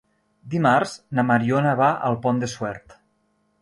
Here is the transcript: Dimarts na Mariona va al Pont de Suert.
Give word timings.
Dimarts 0.53 0.95
na 1.19 1.27
Mariona 1.33 1.77
va 1.85 1.93
al 2.11 2.21
Pont 2.27 2.45
de 2.47 2.53
Suert. 2.59 3.03